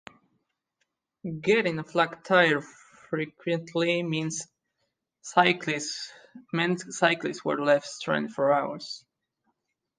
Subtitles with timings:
[1.41, 2.61] Getting a flat tyre
[3.11, 4.33] frequently meant
[5.21, 6.09] cyclists
[7.45, 9.05] were left stranded for hours.